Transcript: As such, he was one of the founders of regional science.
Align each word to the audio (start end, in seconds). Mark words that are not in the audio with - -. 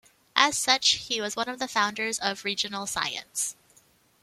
As 0.35 0.57
such, 0.57 0.93
he 1.09 1.21
was 1.21 1.35
one 1.35 1.47
of 1.47 1.59
the 1.59 1.67
founders 1.67 2.17
of 2.17 2.43
regional 2.43 2.87
science. 2.87 3.55